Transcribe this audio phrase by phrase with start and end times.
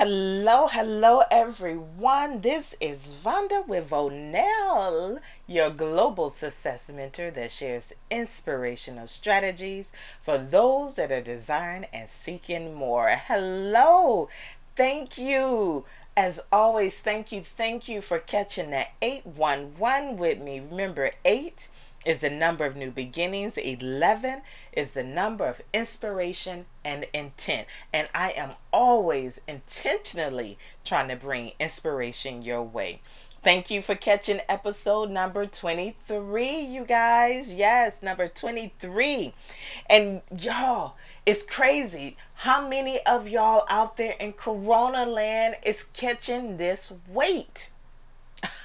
[0.00, 2.40] Hello, hello, everyone.
[2.40, 9.90] This is Vonda with Vonel, your global success mentor that shares inspirational strategies
[10.22, 13.08] for those that are desiring and seeking more.
[13.08, 14.28] Hello,
[14.76, 15.84] thank you.
[16.16, 20.60] As always, thank you, thank you for catching that 811 with me.
[20.60, 21.70] Remember, 8
[22.08, 23.58] is the number of new beginnings.
[23.58, 24.40] 11
[24.72, 27.68] is the number of inspiration and intent.
[27.92, 33.02] And I am always intentionally trying to bring inspiration your way.
[33.44, 37.52] Thank you for catching episode number 23, you guys.
[37.52, 39.34] Yes, number 23.
[39.90, 46.56] And y'all, it's crazy how many of y'all out there in Corona land is catching
[46.56, 47.70] this weight.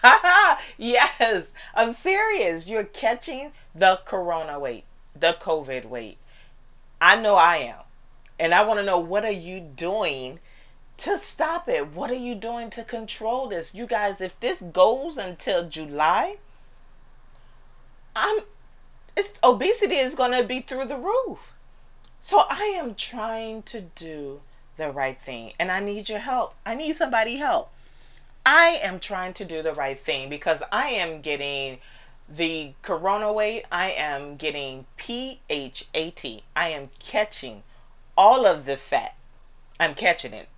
[0.77, 2.67] yes, I'm serious.
[2.67, 4.83] You're catching the corona weight,
[5.17, 6.17] the COVID weight.
[6.99, 7.79] I know I am.
[8.39, 10.39] And I want to know what are you doing
[10.97, 11.89] to stop it?
[11.93, 13.75] What are you doing to control this?
[13.75, 16.37] You guys, if this goes until July,
[18.15, 18.39] I'm
[19.15, 21.53] it's obesity is going to be through the roof.
[22.19, 24.41] So I am trying to do
[24.77, 26.55] the right thing and I need your help.
[26.65, 27.71] I need somebody help.
[28.45, 31.79] I am trying to do the right thing because I am getting
[32.27, 33.63] the corona weight.
[33.71, 36.43] I am getting PHAT.
[36.55, 37.63] I am catching
[38.17, 39.15] all of the fat.
[39.79, 40.49] I'm catching it.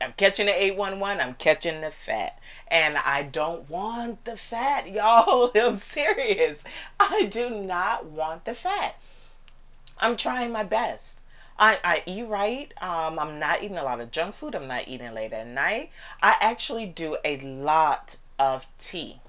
[0.00, 1.20] I'm catching the 811.
[1.20, 2.38] I'm catching the fat.
[2.68, 5.50] And I don't want the fat, y'all.
[5.54, 6.64] I'm serious.
[7.00, 8.96] I do not want the fat.
[9.98, 11.22] I'm trying my best.
[11.58, 12.72] I, I eat right.
[12.80, 14.54] Um, I'm not eating a lot of junk food.
[14.54, 15.90] I'm not eating late at night.
[16.22, 19.20] I actually do a lot of tea.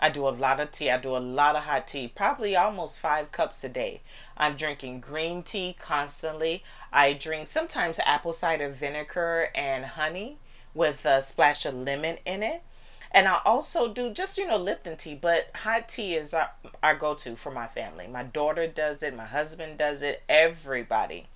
[0.00, 0.90] I do a lot of tea.
[0.90, 4.02] I do a lot of hot tea, probably almost five cups a day.
[4.36, 6.62] I'm drinking green tea constantly.
[6.92, 10.36] I drink sometimes apple cider vinegar and honey
[10.74, 12.62] with a splash of lemon in it.
[13.10, 16.50] And I also do just, you know, Lipton tea, but hot tea is our,
[16.82, 18.06] our go to for my family.
[18.06, 21.28] My daughter does it, my husband does it, everybody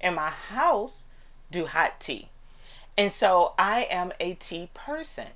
[0.00, 1.06] in my house
[1.50, 2.28] do hot tea.
[2.96, 5.28] And so I am a tea person.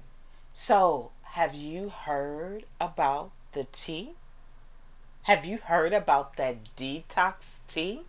[0.52, 4.10] So, have you heard about the tea?
[5.22, 8.02] Have you heard about that detox tea?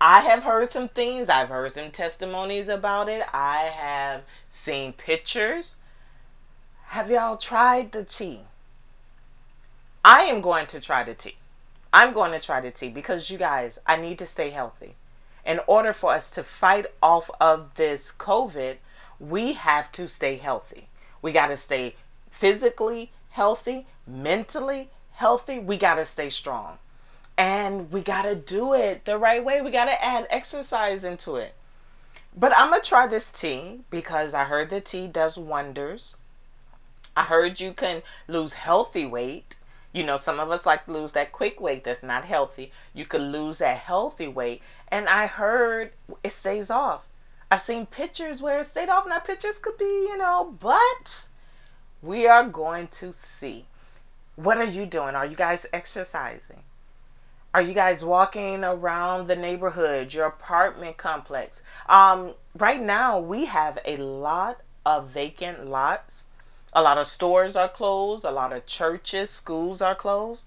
[0.00, 1.28] I have heard some things.
[1.28, 3.24] I've heard some testimonies about it.
[3.32, 5.76] I have seen pictures.
[6.88, 8.40] Have y'all tried the tea?
[10.04, 11.36] I am going to try the tea.
[11.94, 14.96] I'm going to try the tea because you guys, I need to stay healthy.
[15.46, 18.78] In order for us to fight off of this COVID,
[19.20, 20.88] we have to stay healthy.
[21.22, 21.94] We got to stay
[22.30, 25.60] physically healthy, mentally healthy.
[25.60, 26.78] We got to stay strong.
[27.38, 29.62] And we got to do it the right way.
[29.62, 31.54] We got to add exercise into it.
[32.36, 36.16] But I'm going to try this tea because I heard the tea does wonders.
[37.16, 39.54] I heard you can lose healthy weight.
[39.94, 42.72] You know, some of us like to lose that quick weight that's not healthy.
[42.92, 44.60] You could lose that healthy weight.
[44.88, 45.92] And I heard
[46.24, 47.06] it stays off.
[47.48, 49.06] I've seen pictures where it stayed off.
[49.06, 51.28] Now, pictures could be, you know, but
[52.02, 53.66] we are going to see.
[54.34, 55.14] What are you doing?
[55.14, 56.64] Are you guys exercising?
[57.54, 61.62] Are you guys walking around the neighborhood, your apartment complex?
[61.88, 66.26] Um, right now, we have a lot of vacant lots
[66.74, 70.46] a lot of stores are closed, a lot of churches, schools are closed.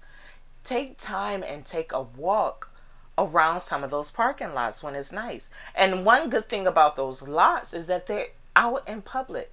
[0.62, 2.70] Take time and take a walk
[3.16, 5.50] around some of those parking lots when it's nice.
[5.74, 9.52] And one good thing about those lots is that they're out in public.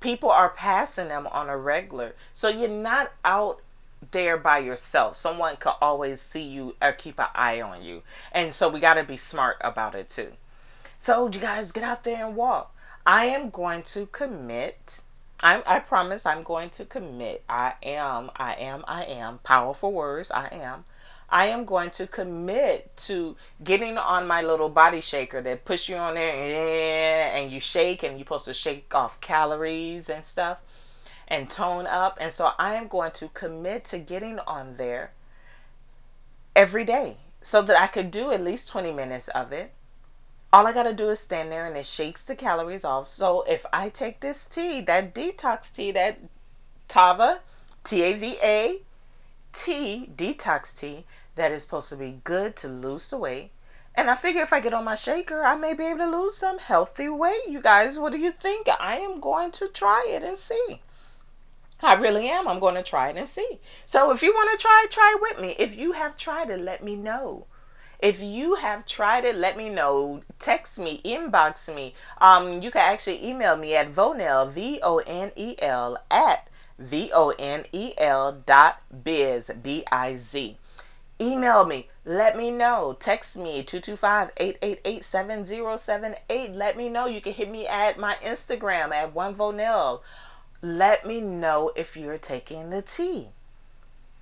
[0.00, 2.14] People are passing them on a regular.
[2.32, 3.60] So you're not out
[4.10, 5.16] there by yourself.
[5.16, 8.02] Someone could always see you or keep an eye on you.
[8.32, 10.32] And so we got to be smart about it too.
[10.98, 12.74] So you guys get out there and walk.
[13.06, 15.02] I am going to commit
[15.42, 17.44] I, I promise I'm going to commit.
[17.48, 19.38] I am, I am, I am.
[19.38, 20.84] Powerful words, I am.
[21.28, 25.96] I am going to commit to getting on my little body shaker that push you
[25.96, 30.62] on there and you shake and you're supposed to shake off calories and stuff
[31.28, 32.16] and tone up.
[32.20, 35.12] And so I am going to commit to getting on there
[36.54, 39.72] every day so that I could do at least 20 minutes of it
[40.52, 43.08] all I got to do is stand there and it shakes the calories off.
[43.08, 46.18] So if I take this tea, that detox tea, that
[46.88, 47.40] Tava,
[47.84, 48.80] T A V A,
[49.52, 51.04] tea, detox tea,
[51.34, 53.50] that is supposed to be good to lose the weight.
[53.94, 56.36] And I figure if I get on my shaker, I may be able to lose
[56.36, 57.48] some healthy weight.
[57.48, 58.68] You guys, what do you think?
[58.78, 60.80] I am going to try it and see.
[61.82, 62.46] I really am.
[62.46, 63.58] I'm going to try it and see.
[63.84, 65.56] So if you want to try, try it with me.
[65.58, 67.46] If you have tried it, let me know.
[67.98, 70.22] If you have tried it, let me know.
[70.38, 71.94] Text me, inbox me.
[72.20, 76.48] Um, you can actually email me at Vonel, V O N E L, at
[76.78, 80.58] V O N E L dot biz, B I Z.
[81.18, 81.88] Email me.
[82.04, 82.96] Let me know.
[83.00, 86.52] Text me 225 888 7078.
[86.52, 87.06] Let me know.
[87.06, 90.02] You can hit me at my Instagram at one Vonel.
[90.60, 93.28] Let me know if you're taking the tea.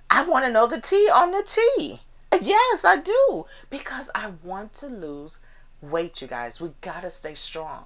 [0.09, 1.99] I want to know the tea on the tea.
[2.41, 3.45] Yes, I do.
[3.69, 5.39] Because I want to lose
[5.81, 6.59] weight, you guys.
[6.61, 7.85] We got to stay strong.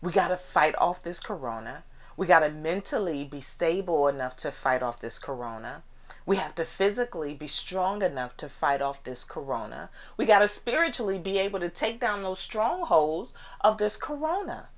[0.00, 1.84] We got to fight off this corona.
[2.16, 5.82] We got to mentally be stable enough to fight off this corona.
[6.24, 9.90] We have to physically be strong enough to fight off this corona.
[10.16, 14.68] We got to spiritually be able to take down those strongholds of this corona.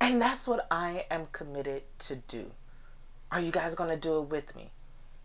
[0.00, 2.52] And that's what I am committed to do.
[3.32, 4.70] Are you guys going to do it with me?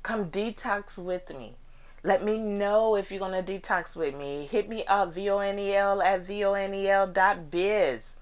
[0.02, 1.58] Come detox with me.
[2.06, 4.46] Let me know if you're going to detox with me.
[4.52, 8.18] Hit me up, V-O-N-E-L at V-O-N-E-L dot biz.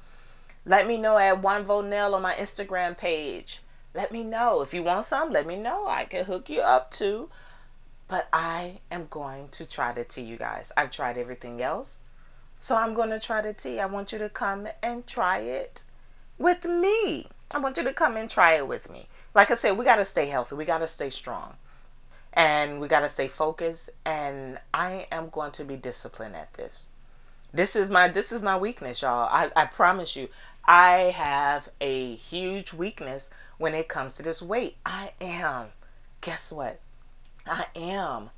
[0.66, 3.62] Let me know at One Vonel on my Instagram page.
[3.95, 4.62] Let me know.
[4.62, 5.88] If you want some, let me know.
[5.88, 7.30] I can hook you up too.
[8.07, 10.72] But I am going to try the tea, you guys.
[10.77, 11.98] I've tried everything else.
[12.60, 13.80] So I'm going to try the tea.
[13.80, 15.84] I want you to come and try it
[16.38, 17.25] with me.
[17.50, 19.07] I want you to come and try it with me.
[19.34, 20.56] Like I said, we got to stay healthy.
[20.56, 21.56] We got to stay strong.
[22.33, 26.88] And we got to stay focused and I am going to be disciplined at this.
[27.54, 29.28] This is my this is my weakness, y'all.
[29.30, 30.30] I, I promise you.
[30.63, 34.78] I have a huge weakness when it comes to this weight.
[34.86, 35.68] I am.
[36.22, 36.80] Guess what?
[37.45, 38.30] I am.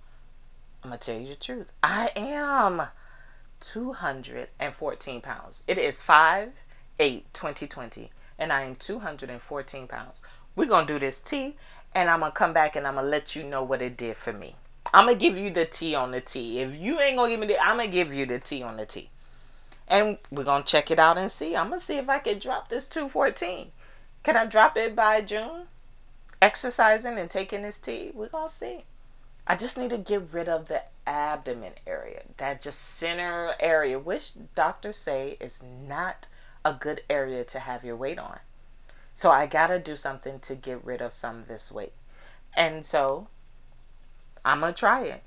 [0.84, 1.72] I'm to tell you the truth.
[1.84, 2.82] I am
[3.60, 5.64] 214 pounds.
[5.68, 6.50] It is 5
[7.00, 10.22] 8 2020, and I am 214 pounds.
[10.56, 11.56] We're to do this tea,
[11.96, 14.34] and I'm to come back and I'm to let you know what it did for
[14.34, 14.56] me.
[14.94, 16.60] I'm to give you the tea on the tea.
[16.60, 18.86] If you ain't to give me the, I'm to give you the tea on the
[18.86, 19.10] tea.
[19.88, 21.56] And we're to check it out and see.
[21.56, 23.72] I'm to see if I can drop this 214.
[24.24, 25.68] Can I drop it by June?
[26.42, 28.12] Exercising and taking this tea?
[28.14, 28.84] We're to see.
[29.46, 34.34] I just need to get rid of the abdomen area, that just center area, which
[34.56, 36.28] doctors say is not
[36.64, 38.40] a good area to have your weight on.
[39.14, 41.94] So I got to do something to get rid of some of this weight.
[42.56, 43.28] And so
[44.44, 45.24] I'm going to try it.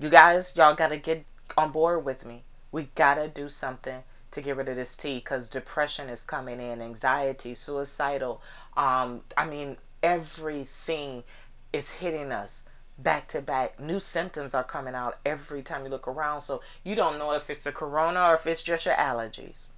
[0.00, 1.24] You guys, y'all got to get
[1.56, 2.44] on board with me.
[2.70, 6.80] We gotta do something to get rid of this tea because depression is coming in,
[6.80, 8.42] anxiety, suicidal.
[8.76, 11.24] Um, I mean, everything
[11.72, 13.78] is hitting us back to back.
[13.78, 16.40] New symptoms are coming out every time you look around.
[16.40, 19.68] So you don't know if it's the corona or if it's just your allergies.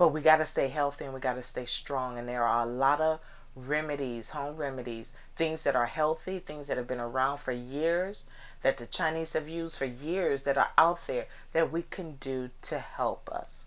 [0.00, 2.16] But we got to stay healthy and we got to stay strong.
[2.16, 3.20] And there are a lot of
[3.54, 8.24] remedies, home remedies, things that are healthy, things that have been around for years,
[8.62, 12.48] that the Chinese have used for years, that are out there that we can do
[12.62, 13.66] to help us.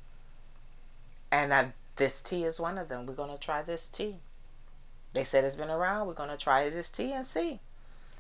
[1.32, 3.06] And I, this tea is one of them.
[3.06, 4.16] We're going to try this tea.
[5.14, 6.08] They said it's been around.
[6.08, 7.60] We're going to try this tea and see.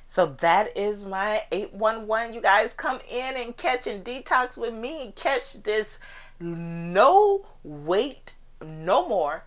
[0.05, 2.33] So that is my 811.
[2.33, 5.13] You guys come in and catch and detox with me.
[5.15, 5.99] Catch this
[6.39, 8.33] no weight,
[8.63, 9.43] no more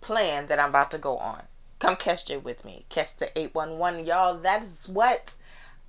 [0.00, 1.42] plan that I'm about to go on.
[1.78, 2.84] Come catch it with me.
[2.88, 4.04] Catch the 811.
[4.04, 5.34] Y'all, that is what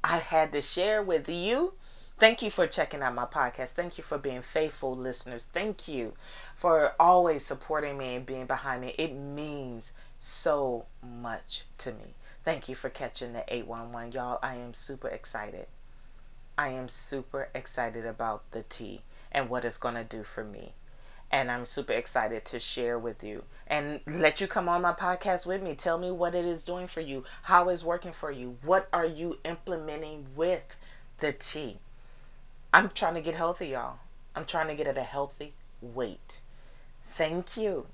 [0.04, 1.74] I had to share with you.
[2.18, 3.74] Thank you for checking out my podcast.
[3.74, 5.50] Thank you for being faithful listeners.
[5.52, 6.14] Thank you
[6.56, 8.94] for always supporting me and being behind me.
[8.98, 12.14] It means so much to me.
[12.44, 14.12] Thank you for catching the 811.
[14.14, 15.68] Y'all, I am super excited.
[16.58, 20.74] I am super excited about the tea and what it's going to do for me
[21.32, 25.46] and I'm super excited to share with you and let you come on my podcast
[25.46, 25.76] with me.
[25.76, 29.06] Tell me what it is doing for you, how it's working for you, what are
[29.06, 30.78] you implementing with
[31.20, 31.78] the tea.
[32.74, 34.00] I'm trying to get healthy, y'all.
[34.36, 36.42] I'm trying to get at a healthy weight.
[37.02, 37.88] Thank you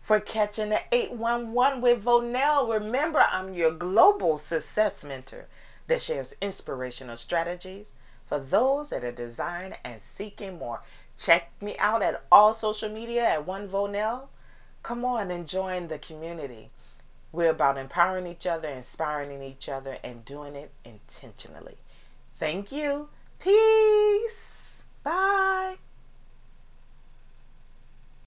[0.00, 2.72] for catching the 811 with Vonel.
[2.72, 5.46] Remember, I'm your global success mentor
[5.88, 7.92] that shares inspirational strategies
[8.26, 10.82] for those that are desiring and seeking more.
[11.16, 14.28] Check me out at all social media at One Vonel.
[14.82, 16.68] Come on and join the community.
[17.32, 21.76] We're about empowering each other, inspiring each other, and doing it intentionally.
[22.38, 23.08] Thank you.
[23.38, 24.84] Peace.
[25.02, 25.76] Bye.